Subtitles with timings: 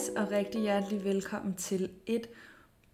[0.00, 2.26] Guys, og rigtig hjertelig velkommen til et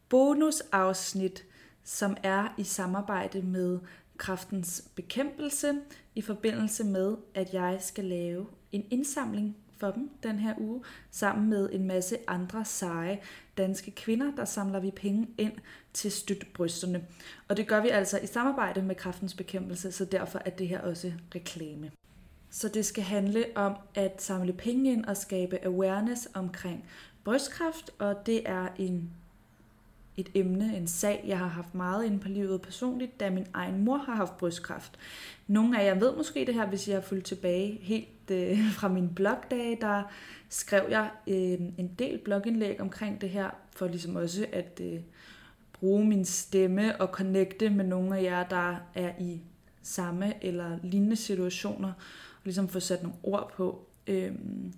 [0.08, 1.44] bonusafsnit,
[1.84, 3.78] som er i samarbejde med
[4.16, 5.74] Kraftens Bekæmpelse
[6.14, 11.50] i forbindelse med, at jeg skal lave en indsamling for dem den her uge, sammen
[11.50, 13.18] med en masse andre seje
[13.56, 15.52] danske kvinder, der samler vi penge ind
[15.92, 17.04] til Støt brysterne.
[17.48, 20.80] Og det gør vi altså i samarbejde med Kraftens Bekæmpelse, så derfor er det her
[20.80, 21.90] også reklame.
[22.56, 26.84] Så det skal handle om at samle penge ind og skabe awareness omkring
[27.24, 29.10] brystkræft, og det er en
[30.16, 33.84] et emne, en sag, jeg har haft meget inde på livet personligt, da min egen
[33.84, 34.98] mor har haft brystkræft.
[35.46, 38.88] Nogle af jer ved måske det her, hvis jeg har fulgt tilbage helt øh, fra
[38.88, 40.02] min blogdage, der
[40.48, 45.00] skrev jeg øh, en del blogindlæg omkring det her, for ligesom også at øh,
[45.72, 49.40] bruge min stemme og connecte med nogle af jer, der er i
[49.82, 53.86] samme eller lignende situationer, Øh, ligesom få sat nogle ord på.
[54.06, 54.72] Øhm,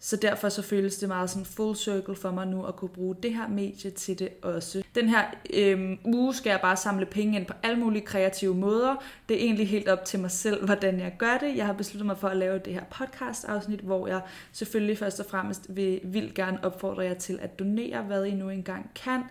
[0.00, 3.16] så derfor så føles det meget sådan full circle for mig nu at kunne bruge
[3.22, 4.82] det her medie til det også.
[4.94, 8.96] Den her øhm, uge skal jeg bare samle penge ind på alle mulige kreative måder.
[9.28, 11.56] Det er egentlig helt op til mig selv, hvordan jeg gør det.
[11.56, 14.20] Jeg har besluttet mig for at lave det her podcast afsnit, hvor jeg
[14.52, 18.48] selvfølgelig først og fremmest vil, vil gerne opfordre jer til at donere, hvad I nu
[18.48, 19.22] engang kan.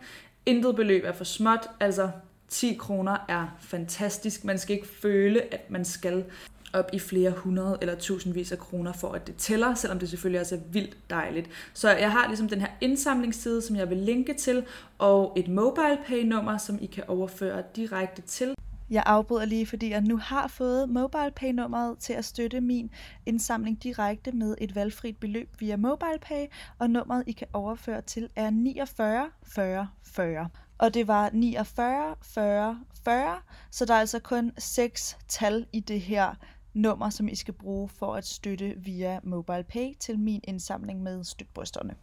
[0.46, 2.10] Intet beløb er for småt, altså
[2.50, 4.46] 10 kroner er fantastisk.
[4.46, 6.26] Man skal ikke føle, at man skal
[6.74, 10.42] op i flere hundrede eller tusindvis af kroner for, at det tæller, selvom det selvfølgelig
[10.42, 11.50] også er vildt dejligt.
[11.74, 14.66] Så jeg har ligesom den her indsamlingsside, som jeg vil linke til,
[14.98, 18.54] og et mobile pay nummer, som I kan overføre direkte til.
[18.90, 22.92] Jeg afbryder lige, fordi jeg nu har fået mobile nummeret til at støtte min
[23.26, 26.46] indsamling direkte med et valgfrit beløb via MobilePay,
[26.80, 30.50] og nummeret I kan overføre til er 49 40 40.
[30.78, 33.36] Og det var 49 40 40,
[33.72, 36.36] så der er altså kun seks tal i det her
[36.78, 41.96] nummer, som I skal bruge for at støtte via MobilePay til min indsamling med støtbrysterne.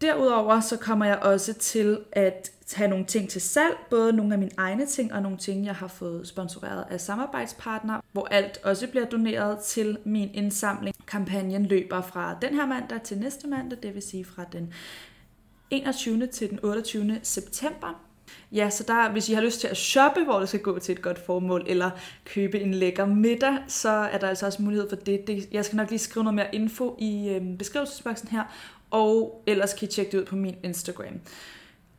[0.00, 4.38] Derudover så kommer jeg også til at have nogle ting til salg, både nogle af
[4.38, 8.90] mine egne ting og nogle ting, jeg har fået sponsoreret af samarbejdspartnere, hvor alt også
[8.90, 10.96] bliver doneret til min indsamling.
[11.06, 14.72] Kampagnen løber fra den her mandag til næste mandag, det vil sige fra den
[15.70, 16.26] 21.
[16.26, 17.20] til den 28.
[17.22, 18.04] september.
[18.52, 20.92] Ja, så der, hvis I har lyst til at shoppe, hvor det skal gå til
[20.92, 21.90] et godt formål, eller
[22.24, 25.26] købe en lækker middag, så er der altså også mulighed for det.
[25.26, 28.42] det jeg skal nok lige skrive noget mere info i øh, beskrivelsesboksen her,
[28.90, 31.20] og ellers kan I tjekke det ud på min Instagram.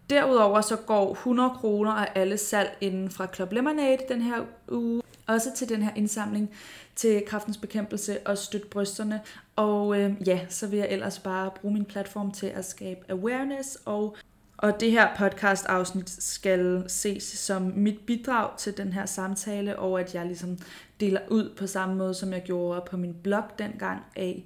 [0.09, 4.41] Derudover så går 100 kroner af alle salg inden fra Club Lemonade den her
[4.71, 6.49] uge, også til den her indsamling
[6.95, 9.21] til kraftens bekæmpelse og støtte brysterne.
[9.55, 13.77] Og øh, ja, så vil jeg ellers bare bruge min platform til at skabe awareness
[13.85, 14.15] og
[14.57, 19.99] og det her podcast afsnit skal ses som mit bidrag til den her samtale, og
[19.99, 20.57] at jeg ligesom
[20.99, 24.45] deler ud på samme måde, som jeg gjorde på min blog dengang af,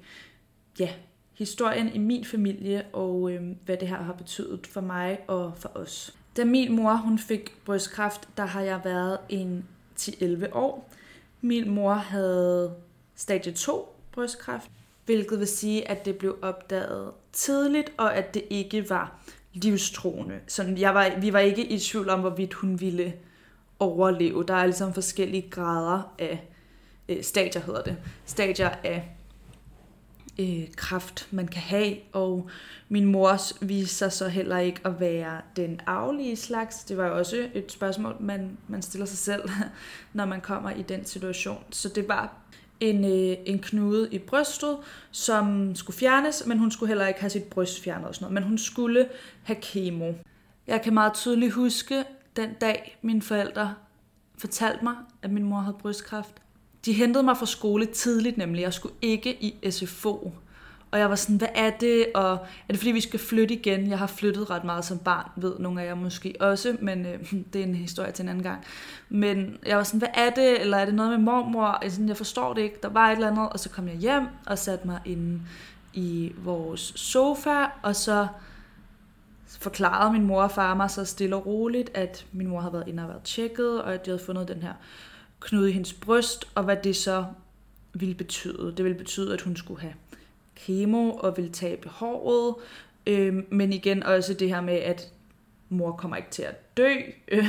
[0.80, 0.90] ja,
[1.34, 5.72] historien i min familie, og øh, hvad det her har betydet for mig og for
[5.75, 6.16] os.
[6.38, 9.66] Da min mor hun fik brystkræft, der har jeg været en
[10.00, 10.90] 10-11 år.
[11.42, 12.74] Min mor havde
[13.16, 14.72] stadie 2 brystkræft,
[15.06, 19.19] hvilket vil sige, at det blev opdaget tidligt, og at det ikke var
[19.54, 20.40] livstroende.
[20.48, 23.14] Så jeg var, vi var ikke i tvivl om, hvorvidt hun ville
[23.80, 24.44] overleve.
[24.48, 26.48] Der er ligesom forskellige grader af
[27.10, 27.98] øh, stadier, hedder det.
[28.26, 29.16] Stadier af
[30.40, 32.50] øh, kraft, man kan have, og
[32.90, 36.84] min mors viste sig så heller ikke at være den arvelige slags.
[36.84, 39.50] Det var jo også et spørgsmål, man, man stiller sig selv,
[40.14, 41.64] når man kommer i den situation.
[41.70, 42.34] Så det var
[42.79, 44.78] en, øh, en knude i brystet,
[45.12, 48.34] som skulle fjernes, men hun skulle heller ikke have sit bryst fjernet og sådan noget,
[48.34, 49.09] men hun skulle
[49.44, 50.13] have kemo.
[50.67, 52.03] Jeg kan meget tydeligt huske
[52.35, 53.73] den dag, mine forældre
[54.38, 56.34] fortalte mig, at min mor havde brystkræft.
[56.85, 60.31] De hentede mig fra skole tidligt nemlig, jeg skulle ikke i SFO.
[60.91, 62.05] Og jeg var sådan, hvad er det?
[62.16, 62.38] Og er
[62.69, 63.89] det fordi, vi skal flytte igen?
[63.89, 67.33] Jeg har flyttet ret meget som barn, ved nogle af jer måske også, men øh,
[67.53, 68.66] det er en historie til en anden gang.
[69.09, 70.62] Men jeg var sådan, hvad er det?
[70.62, 71.80] Eller er det noget med mormor?
[71.81, 72.75] Jeg, sådan, jeg forstår det ikke.
[72.83, 75.41] Der var et eller andet, og så kom jeg hjem og satte mig inde
[75.94, 78.27] i vores sofa, og så
[79.47, 82.88] forklarede min mor og far mig så stille og roligt, at min mor havde været
[82.88, 84.74] inde og været tjekket, og at de havde fundet den her
[85.39, 87.25] knude i hendes bryst, og hvad det så
[87.94, 88.74] ville betyde.
[88.77, 89.94] Det ville betyde, at hun skulle have
[90.65, 92.56] kemo og vil tabe håret.
[93.07, 95.13] Øh, men igen også det her med, at
[95.69, 96.95] mor kommer ikke til at dø.
[97.27, 97.45] Øh,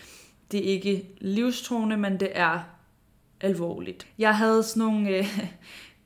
[0.50, 2.60] det er ikke livstruende, men det er
[3.40, 4.06] alvorligt.
[4.18, 5.44] Jeg havde sådan nogle øh,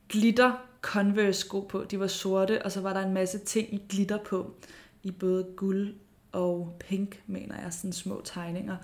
[0.09, 0.53] glitter
[0.83, 1.85] Converse sko på.
[1.91, 4.55] De var sorte, og så var der en masse ting i glitter på.
[5.03, 5.95] I både guld
[6.33, 8.77] og pink, mener jeg, sådan små tegninger.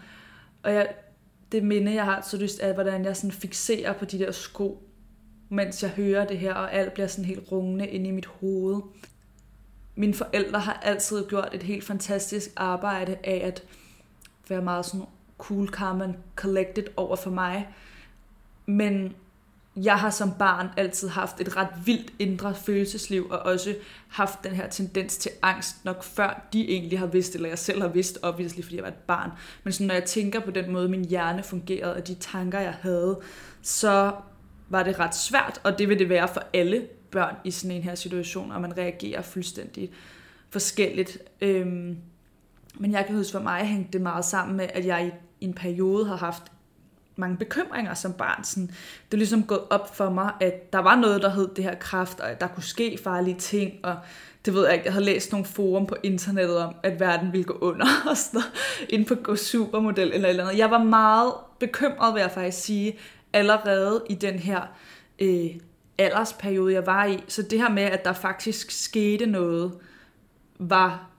[0.62, 0.94] Og jeg,
[1.52, 4.85] det minde, jeg har så lyst af, hvordan jeg sådan fixerer på de der sko,
[5.48, 8.82] mens jeg hører det her, og alt bliver sådan helt rungende inde i mit hoved.
[9.94, 13.62] mine forældre har altid gjort et helt fantastisk arbejde af at
[14.48, 15.06] være meget sådan
[15.38, 17.68] cool, calm and collected over for mig.
[18.66, 19.14] Men
[19.76, 23.74] jeg har som barn altid haft et ret vildt indre følelsesliv, og også
[24.08, 27.80] haft den her tendens til angst, nok før de egentlig har vidst, eller jeg selv
[27.80, 29.30] har vidst, obviously, fordi jeg var et barn.
[29.64, 32.74] Men sådan, når jeg tænker på den måde, min hjerne fungerede, og de tanker, jeg
[32.80, 33.20] havde,
[33.62, 34.12] så
[34.68, 37.82] var det ret svært, og det vil det være for alle børn i sådan en
[37.82, 39.90] her situation, og man reagerer fuldstændig
[40.50, 41.18] forskelligt.
[41.40, 41.96] Øhm,
[42.74, 45.54] men jeg kan huske, for mig hængte det meget sammen med, at jeg i en
[45.54, 46.42] periode har haft
[47.16, 48.44] mange bekymringer som barn.
[48.44, 51.64] Sådan, det er ligesom gået op for mig, at der var noget, der hed det
[51.64, 53.96] her kraft, og at der kunne ske farlige ting, og
[54.44, 57.44] det ved jeg ikke, jeg havde læst nogle forum på internettet om, at verden ville
[57.44, 60.58] gå under, og sådan noget, inden på Go Supermodel eller eller andet.
[60.58, 62.98] Jeg var meget bekymret, vil jeg faktisk sige,
[63.36, 64.62] allerede i den her
[65.18, 65.50] øh,
[65.98, 67.24] aldersperiode, jeg var i.
[67.28, 69.78] Så det her med, at der faktisk skete noget,
[70.58, 71.10] var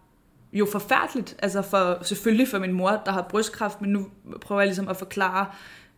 [0.54, 1.36] jo forfærdeligt.
[1.40, 4.08] Altså for, selvfølgelig for min mor, der har brystkræft, men nu
[4.42, 5.46] prøver jeg ligesom at forklare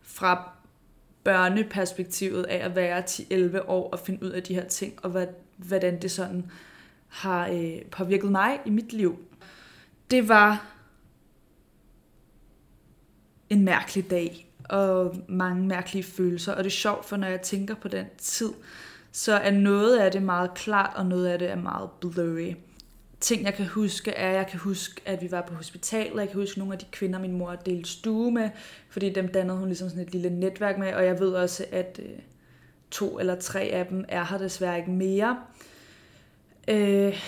[0.02, 0.50] fra
[1.24, 5.26] børneperspektivet af at være 10-11 år og finde ud af de her ting, og hvad,
[5.56, 6.50] hvordan det sådan
[7.08, 9.18] har øh, påvirket mig i mit liv.
[10.10, 10.66] Det var
[13.50, 17.74] en mærkelig dag, og mange mærkelige følelser, og det er sjovt, for når jeg tænker
[17.74, 18.50] på den tid,
[19.12, 22.54] så er noget af det meget klart, og noget af det er meget blurry
[23.20, 26.20] ting, jeg kan huske, er, at jeg kan huske, at vi var på hospitalet.
[26.20, 28.50] Jeg kan huske nogle af de kvinder, min mor delte stue med,
[28.90, 32.00] fordi dem dannede hun ligesom sådan et lille netværk med, og jeg ved også, at
[32.02, 32.18] øh,
[32.90, 35.38] to eller tre af dem er her desværre ikke mere.
[36.68, 37.22] Øh,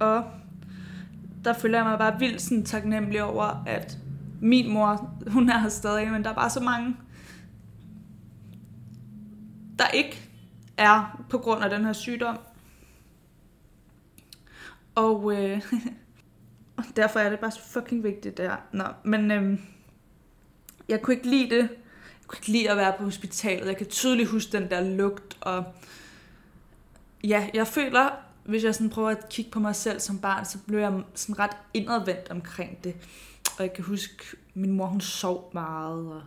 [0.00, 0.24] og
[1.44, 3.98] der føler jeg mig bare vildt sådan taknemmelig over, at
[4.42, 6.96] min mor, hun er her stadig, men der er bare så mange,
[9.78, 10.30] der ikke
[10.76, 12.38] er på grund af den her sygdom.
[14.94, 15.62] Og øh,
[16.96, 18.56] derfor er det bare så fucking vigtigt der.
[18.72, 19.58] Nå, men øh,
[20.88, 21.62] jeg kunne ikke lide det.
[21.62, 23.66] Jeg kunne ikke lide at være på hospitalet.
[23.66, 25.38] Jeg kan tydeligt huske den der lugt.
[25.40, 25.64] Og
[27.24, 28.10] ja, jeg føler,
[28.44, 31.38] hvis jeg sådan prøver at kigge på mig selv som barn, så blev jeg sådan
[31.38, 32.94] ret indadvendt omkring det.
[33.58, 36.06] Og jeg kan huske, min mor hun sov meget.
[36.06, 36.22] Og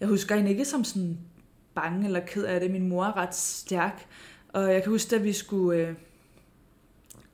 [0.00, 1.18] jeg husker hende ikke som sådan
[1.74, 2.70] bange eller ked af det.
[2.70, 4.06] Min mor er ret stærk.
[4.48, 5.78] Og jeg kan huske, at vi skulle...
[5.78, 5.94] Øh,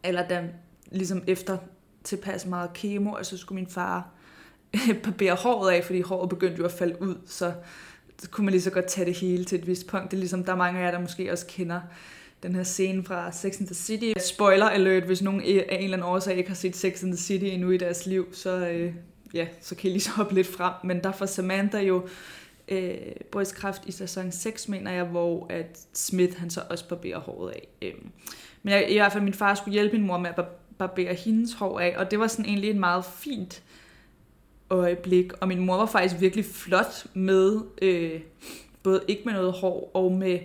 [0.04, 0.48] eller da
[0.90, 1.58] ligesom efter
[2.04, 4.10] tilpas meget kemo, og så skulle min far
[5.04, 7.54] barbere håret af, fordi håret begyndte jo at falde ud, så,
[8.18, 10.10] så kunne man lige så godt tage det hele til et vist punkt.
[10.10, 11.80] Det er ligesom, der er mange af jer, der måske også kender
[12.44, 14.12] den her scene fra Sex and the City.
[14.18, 17.18] Spoiler alert, hvis nogen af en eller anden årsag ikke har set Sex and the
[17.18, 18.94] City endnu i deres liv, så, øh,
[19.34, 20.72] ja, så kan I lige så hoppe lidt frem.
[20.84, 22.08] Men der får Samantha jo
[22.68, 22.96] øh,
[23.32, 27.68] brystkræft i sæson 6, mener jeg, hvor at Smith han så også barberer håret af.
[27.82, 27.92] Øh.
[28.62, 30.44] Men jeg, i hvert fald min far skulle hjælpe min mor med at
[30.78, 33.62] barbere hendes hår af, og det var sådan egentlig et meget fint
[34.70, 38.20] øjeblik, og min mor var faktisk virkelig flot med, øh,
[38.82, 40.38] både ikke med noget hår, og med,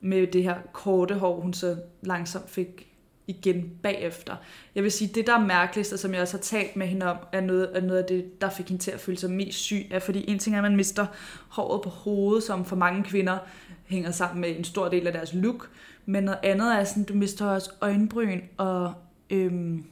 [0.00, 2.86] med det her korte hår, hun så langsomt fik
[3.26, 4.36] igen bagefter.
[4.74, 7.06] Jeg vil sige, det der er mærkeligst, og som jeg også har talt med hende
[7.06, 9.58] om, er noget, er noget af det, der fik hende til at føle sig mest
[9.58, 11.06] syg, er fordi en ting er, at man mister
[11.48, 13.38] håret på hovedet, som for mange kvinder
[13.86, 15.70] hænger sammen med en stor del af deres look,
[16.06, 18.94] men noget andet er sådan, du mister også øjenbryn og
[19.30, 19.84] øhm,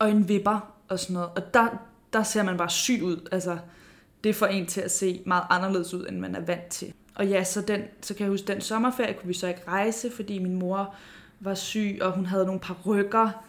[0.00, 1.30] øjenvipper og sådan noget.
[1.36, 1.68] Og der,
[2.12, 3.28] der ser man bare syg ud.
[3.32, 3.58] Altså,
[4.24, 6.94] det får en til at se meget anderledes ud, end man er vant til.
[7.14, 10.10] Og ja, så, den, så kan jeg huske, den sommerferie kunne vi så ikke rejse,
[10.10, 10.94] fordi min mor
[11.40, 13.44] var syg, og hun havde nogle par rykker,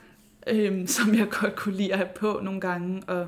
[0.47, 3.03] øhm, som jeg godt kunne lide at have på nogle gange.
[3.07, 3.27] Og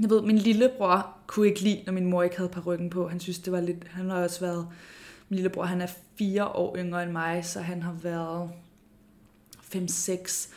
[0.00, 3.08] jeg ved, min lillebror kunne ikke lide, når min mor ikke havde par ryggen på.
[3.08, 3.88] Han synes, det var lidt...
[3.90, 4.68] Han har også været
[5.28, 5.86] min lillebror, han er
[6.18, 8.50] fire år yngre end mig, så han har været
[9.74, 10.52] 5-6.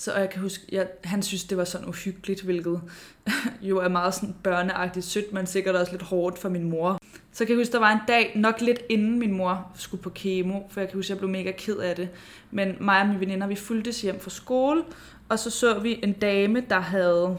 [0.00, 2.80] Så jeg kan huske, jeg, han synes, det var sådan uhyggeligt, hvilket
[3.62, 6.98] jo er meget sådan børneagtigt sødt, men sikkert også lidt hårdt for min mor.
[7.32, 10.10] Så kan jeg huske, der var en dag, nok lidt inden min mor skulle på
[10.10, 12.08] kemo, for jeg kan huske, jeg blev mega ked af det.
[12.50, 14.82] Men mig og mine veninder, vi fulgtes hjem fra skole,
[15.28, 17.38] og så så vi en dame, der havde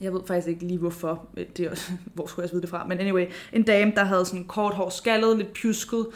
[0.00, 2.86] jeg ved faktisk ikke lige hvorfor, det er også, hvor skulle jeg vide det fra,
[2.86, 6.06] men anyway, en dame, der havde sådan kort hår, skaldet, lidt pjusket,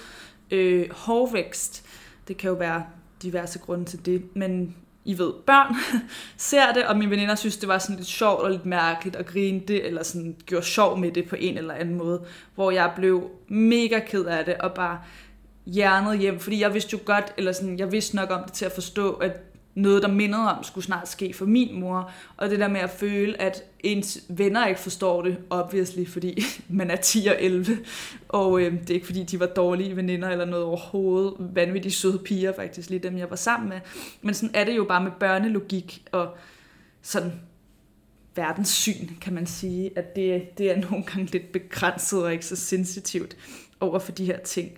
[0.51, 1.85] øh, hårvækst.
[2.29, 2.85] Det kan jo være
[3.23, 5.75] diverse grunde til det, men i ved, børn
[6.37, 9.27] ser det, og mine veninder synes, det var sådan lidt sjovt og lidt mærkeligt at
[9.27, 12.25] grine det, eller sådan gjorde sjov med det på en eller anden måde,
[12.55, 14.99] hvor jeg blev mega ked af det, og bare
[15.67, 18.65] hjernet hjem, fordi jeg vidste jo godt, eller sådan, jeg vidste nok om det til
[18.65, 19.48] at forstå, at
[19.79, 22.11] noget, der mindede om, skulle snart ske for min mor.
[22.37, 26.91] Og det der med at føle, at ens venner ikke forstår det, obviously, fordi man
[26.91, 27.79] er 10 og 11.
[28.29, 31.35] Og øh, det er ikke fordi, de var dårlige veninder eller noget overhovedet.
[31.39, 33.81] Vanvittigt søde piger faktisk, lige dem jeg var sammen med.
[34.23, 36.29] Men sådan er det jo bare med børnelogik og
[37.03, 37.33] sådan
[38.35, 42.57] verdenssyn, kan man sige, at det, det er nogle gange lidt begrænset og ikke så
[42.57, 43.37] sensitivt
[43.81, 44.71] over for de her ting.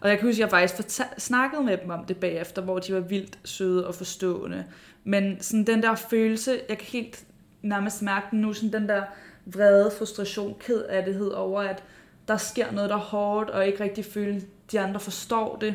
[0.00, 2.94] Og jeg kan huske, at jeg faktisk snakkede med dem om det bagefter, hvor de
[2.94, 4.64] var vildt søde og forstående.
[5.04, 7.24] Men sådan den der følelse, jeg kan helt
[7.62, 9.02] nærmest mærke den nu, sådan den der
[9.46, 11.82] vrede, frustration, ked af det over, at
[12.28, 15.74] der sker noget, der er hårdt, og ikke rigtig føle, at de andre forstår det,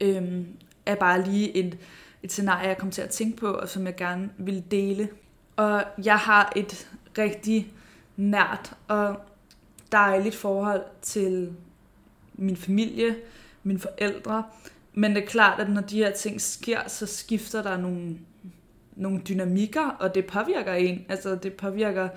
[0.00, 0.46] øhm,
[0.86, 1.78] er bare lige et,
[2.22, 5.08] et scenarie, jeg kom til at tænke på, og som jeg gerne vil dele.
[5.56, 7.72] Og jeg har et rigtig
[8.16, 9.16] nært og
[9.92, 11.52] dejligt forhold til
[12.34, 13.16] min familie,
[13.62, 14.44] mine forældre.
[14.94, 18.18] Men det er klart, at når de her ting sker, så skifter der nogle,
[18.96, 21.06] nogle dynamikker, og det påvirker en.
[21.08, 22.08] Altså det påvirker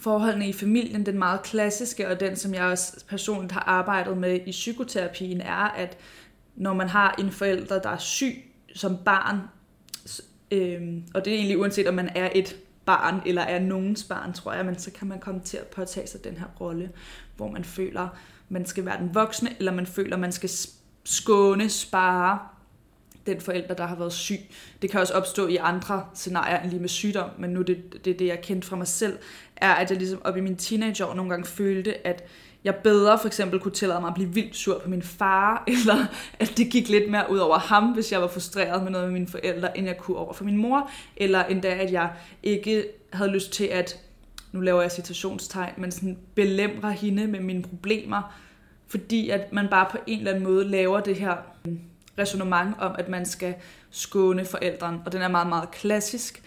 [0.00, 1.06] forholdene i familien.
[1.06, 5.68] Den meget klassiske, og den som jeg også personligt har arbejdet med i psykoterapien, er,
[5.68, 5.96] at
[6.56, 8.34] når man har en forælder, der er syg
[8.74, 9.38] som barn,
[10.50, 12.56] øh, og det er egentlig uanset om man er et
[12.90, 16.06] barn eller er nogens barn, tror jeg, men så kan man komme til at påtage
[16.06, 16.90] sig den her rolle,
[17.36, 18.08] hvor man føler,
[18.48, 20.50] man skal være den voksne, eller man føler, man skal
[21.04, 22.38] skåne, spare
[23.26, 24.40] den forælder, der har været syg.
[24.82, 28.18] Det kan også opstå i andre scenarier end lige med sygdom, men nu det, det,
[28.18, 29.18] det jeg kendt fra mig selv,
[29.56, 32.24] er, at jeg ligesom op i mine teenageår nogle gange følte, at
[32.64, 36.06] jeg bedre for eksempel kunne tillade mig at blive vildt sur på min far, eller
[36.38, 39.12] at det gik lidt mere ud over ham, hvis jeg var frustreret med noget med
[39.12, 42.10] mine forældre, end jeg kunne over for min mor, eller endda at jeg
[42.42, 44.00] ikke havde lyst til at
[44.52, 48.34] nu laver jeg citationstegn, men sådan belemre hende med mine problemer,
[48.88, 51.80] fordi at man bare på en eller anden måde laver det her mm,
[52.18, 53.54] resonemang om, at man skal
[53.90, 56.42] skåne forældren, og den er meget, meget klassisk,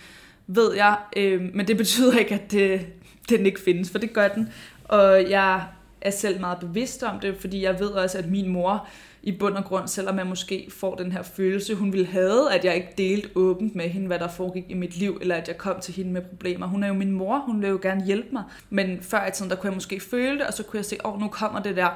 [0.47, 2.85] ved jeg, øh, men det betyder ikke, at det,
[3.29, 4.53] den ikke findes, for det gør den,
[4.83, 5.63] og jeg
[6.03, 8.87] er selv meget bevidst om det, fordi jeg ved også, at min mor
[9.23, 12.65] i bund og grund, selvom jeg måske får den her følelse, hun ville have, at
[12.65, 15.57] jeg ikke delte åbent med hende, hvad der foregik i mit liv, eller at jeg
[15.57, 16.67] kom til hende med problemer.
[16.67, 18.43] Hun er jo min mor, hun vil jo gerne hjælpe mig.
[18.69, 20.97] Men før i tiden, der kunne jeg måske føle det, og så kunne jeg se,
[21.05, 21.89] åh, oh, nu kommer det der.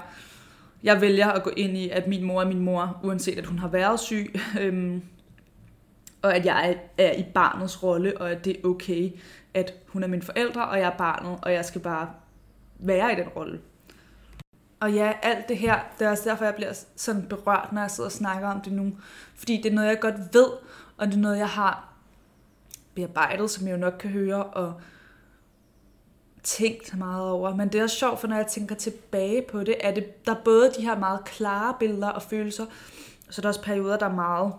[0.83, 3.59] Jeg vælger at gå ind i, at min mor er min mor, uanset at hun
[3.59, 4.39] har været syg.
[4.61, 5.01] Øhm,
[6.21, 9.11] og at jeg er i barnets rolle, og at det er okay,
[9.53, 12.09] at hun er min forældre, og jeg er barnet, og jeg skal bare
[12.79, 13.59] være i den rolle.
[14.79, 17.91] Og ja, alt det her, det er også derfor, jeg bliver sådan berørt, når jeg
[17.91, 18.91] sidder og snakker om det nu.
[19.35, 20.47] Fordi det er noget, jeg godt ved,
[20.97, 21.93] og det er noget, jeg har
[22.95, 24.81] bearbejdet, som jeg jo nok kan høre, og
[26.43, 27.55] tænkt meget over.
[27.55, 30.31] Men det er også sjovt, for når jeg tænker tilbage på det, er det, der
[30.35, 32.65] er både de her meget klare billeder og følelser,
[33.27, 34.53] og så er der også perioder, der er meget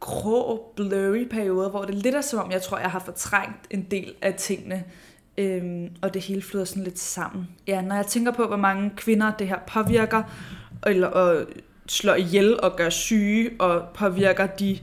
[0.00, 3.66] grå, blurry perioder, hvor det er lidt er som om, jeg tror, jeg har fortrængt
[3.70, 4.84] en del af tingene.
[5.38, 7.48] Øhm, og det hele flyder sådan lidt sammen.
[7.66, 10.22] Ja, når jeg tænker på, hvor mange kvinder det her påvirker,
[10.86, 11.46] eller og
[11.88, 14.78] slår ihjel og gør syge, og påvirker de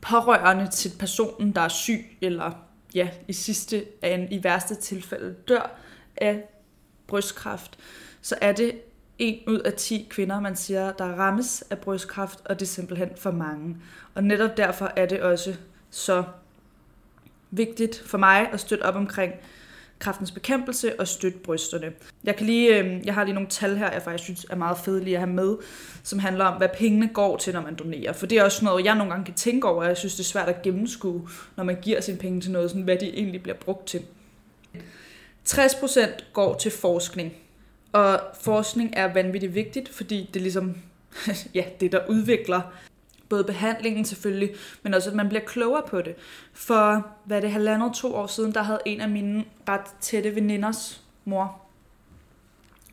[0.00, 2.52] pårørende til personen, der er syg, eller
[2.94, 3.84] ja, i sidste,
[4.30, 5.78] i værste tilfælde dør
[6.16, 6.42] af
[7.06, 7.78] brystkræft,
[8.22, 8.72] så er det
[9.18, 13.10] en ud af 10 kvinder, man siger, der rammes af brystkræft, og det er simpelthen
[13.16, 13.76] for mange.
[14.14, 15.56] Og netop derfor er det også
[15.90, 16.24] så
[17.50, 19.32] vigtigt for mig at støtte op omkring
[20.00, 21.92] kraftens bekæmpelse og støtte brysterne.
[22.24, 24.78] Jeg, kan lige, øh, jeg har lige nogle tal her, jeg faktisk synes er meget
[24.78, 25.56] fede lige at have med,
[26.02, 28.12] som handler om, hvad pengene går til, når man donerer.
[28.12, 30.20] For det er også noget, jeg nogle gange kan tænke over, og jeg synes, det
[30.20, 33.42] er svært at gennemskue, når man giver sine penge til noget, sådan, hvad de egentlig
[33.42, 34.02] bliver brugt til.
[35.48, 36.00] 60%
[36.32, 37.32] går til forskning.
[37.92, 40.76] Og forskning er vanvittigt vigtigt, fordi det er ligesom
[41.54, 42.60] ja, det, der udvikler
[43.30, 44.50] både behandlingen selvfølgelig,
[44.82, 46.14] men også at man bliver klogere på det.
[46.52, 50.34] For hvad er det, halvandet to år siden, der havde en af mine ret tætte
[50.34, 51.60] veninders mor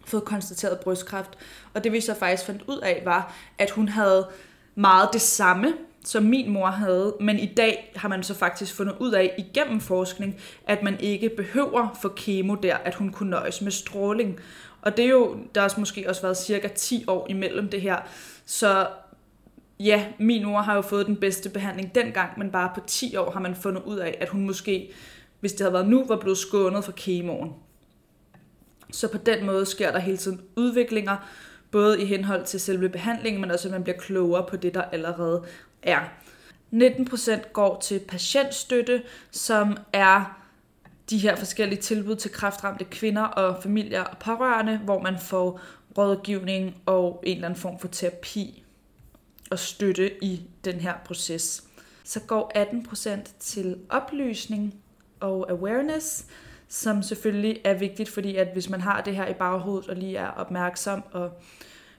[0.06, 1.38] fået konstateret brystkræft.
[1.74, 4.28] Og det vi så faktisk fandt ud af, var, at hun havde
[4.76, 5.74] meget det samme,
[6.06, 9.80] som min mor havde, men i dag har man så faktisk fundet ud af igennem
[9.80, 10.36] forskning,
[10.68, 14.40] at man ikke behøver for kemo der, at hun kunne nøjes med stråling.
[14.82, 17.98] Og det er jo, der har måske også været cirka 10 år imellem det her.
[18.46, 18.88] Så
[19.80, 23.32] ja, min mor har jo fået den bedste behandling dengang, men bare på 10 år
[23.32, 24.92] har man fundet ud af, at hun måske,
[25.40, 27.54] hvis det havde været nu, var blevet skånet for kemoen.
[28.92, 31.18] Så på den måde sker der hele tiden udviklinger,
[31.72, 34.82] både i henhold til selve behandlingen, men også at man bliver klogere på det, der
[34.82, 35.44] allerede
[35.84, 36.00] er.
[36.74, 40.44] 19% går til patientstøtte, som er
[41.10, 45.60] de her forskellige tilbud til kræftramte kvinder og familier og pårørende, hvor man får
[45.98, 48.64] rådgivning og en eller anden form for terapi
[49.52, 51.64] og støtte i den her proces.
[52.04, 54.76] Så går 18% til oplysning
[55.20, 56.26] og awareness,
[56.68, 60.18] som selvfølgelig er vigtigt, fordi at hvis man har det her i baghovedet og lige
[60.18, 61.32] er opmærksom og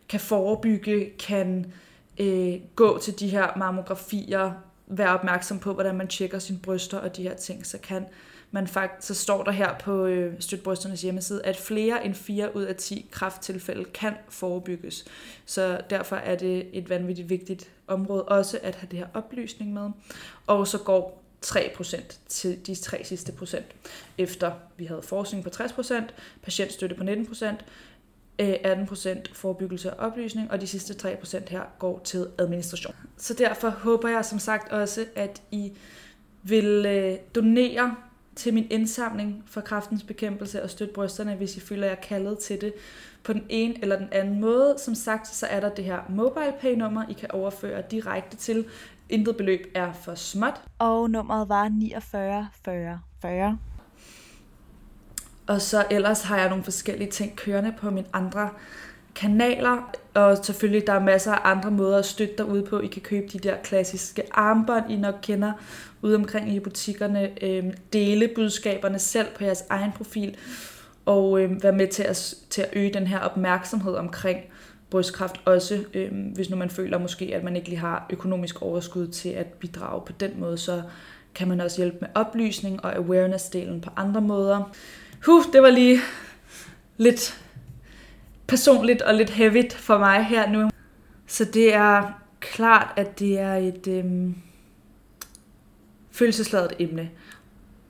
[0.08, 1.72] kan forebygge, kan
[2.20, 4.52] øh, gå til de her mammografier,
[4.90, 8.06] være opmærksom på, hvordan man tjekker sine bryster og de her ting, så kan
[8.50, 12.62] man faktisk, så står der her på øh, Støtbrysternes hjemmeside, at flere end 4 ud
[12.62, 15.04] af 10 krafttilfælde kan forebygges.
[15.46, 19.90] Så derfor er det et vanvittigt vigtigt område også at have det her oplysning med.
[20.46, 23.66] Og så går 3% til de tre sidste procent.
[24.18, 25.94] Efter vi havde forskning på 60%,
[26.42, 27.46] patientstøtte på 19%,
[28.38, 32.94] Øh, 18% forebyggelse og oplysning, og de sidste 3% her går til administration.
[33.16, 35.72] Så derfor håber jeg som sagt også, at I
[36.42, 37.94] vil øh, donere
[38.36, 42.60] til min indsamling for kraftens bekæmpelse og støtte brysterne, hvis I føler, jer kaldet til
[42.60, 42.74] det
[43.22, 44.74] på den ene eller den anden måde.
[44.78, 48.64] Som sagt, så er der det her mobile pay nummer, I kan overføre direkte til.
[49.08, 50.62] Intet beløb er for småt.
[50.78, 53.58] Og nummeret var 49 40 40.
[55.48, 58.48] Og så ellers har jeg nogle forskellige ting kørende på mine andre
[59.14, 62.80] kanaler, og selvfølgelig der er masser af andre måder at støtte dig ude på.
[62.80, 65.52] I kan købe de der klassiske armbånd, I nok kender
[66.02, 67.44] ude omkring i butikkerne.
[67.44, 70.36] Øhm, dele budskaberne selv på jeres egen profil,
[71.06, 74.38] og øhm, være med til at, til at øge den her opmærksomhed omkring
[74.90, 79.08] brystkræft også, øhm, hvis nu man føler måske, at man ikke lige har økonomisk overskud
[79.08, 80.82] til at bidrage på den måde, så
[81.34, 84.72] kan man også hjælpe med oplysning og awareness-delen på andre måder.
[85.26, 86.00] Huh, det var lige
[86.96, 87.40] lidt
[88.46, 90.70] personligt og lidt heavy for mig her nu.
[91.26, 94.34] Så det er klart, at det er et øhm,
[96.10, 97.10] følelsesladet emne.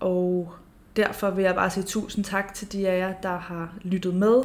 [0.00, 0.54] Og
[0.96, 4.42] derfor vil jeg bare sige tusind tak til de af jer, der har lyttet med.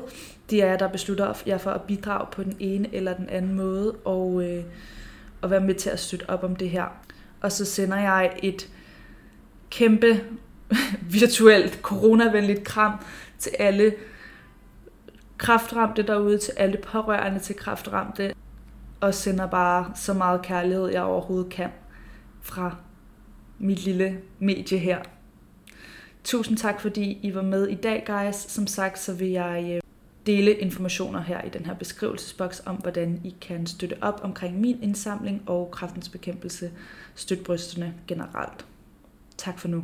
[0.50, 3.54] De af jer, der beslutter jer for at bidrage på den ene eller den anden
[3.54, 4.64] måde, og, øh,
[5.42, 6.86] og være med til at støtte op om det her.
[7.42, 8.70] Og så sender jeg et
[9.70, 10.24] kæmpe
[11.20, 13.00] virtuelt coronavenligt kram
[13.40, 13.94] til alle
[15.38, 18.34] kraftramte derude, til alle pårørende til kraftramte,
[19.00, 21.70] og sender bare så meget kærlighed, jeg overhovedet kan
[22.42, 22.76] fra
[23.60, 25.02] mit lille medie her.
[26.24, 28.36] Tusind tak, fordi I var med i dag, guys.
[28.36, 29.82] Som sagt, så vil jeg øh,
[30.26, 34.84] dele informationer her i den her beskrivelsesboks om, hvordan I kan støtte op omkring min
[34.84, 36.72] indsamling og kraftens bekæmpelse,
[37.16, 38.66] støt brysterne generelt.
[39.38, 39.84] Tak for nu.